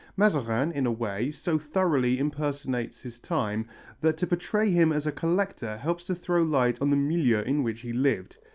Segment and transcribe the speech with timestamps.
[0.17, 3.67] Mazarin, in a way, so thoroughly impersonates his time,
[3.99, 7.61] that to portray him as a collector helps to throw light on the milieu in
[7.61, 8.37] which he lived.